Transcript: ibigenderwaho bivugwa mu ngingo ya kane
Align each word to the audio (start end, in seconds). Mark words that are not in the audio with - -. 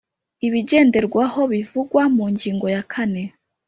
ibigenderwaho 0.47 1.41
bivugwa 1.51 2.03
mu 2.15 2.25
ngingo 2.33 2.65
ya 2.75 2.81
kane 2.91 3.23